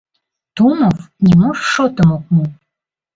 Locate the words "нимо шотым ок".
1.25-2.25